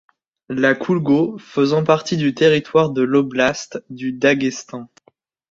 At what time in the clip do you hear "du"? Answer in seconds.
2.17-2.33, 3.91-4.11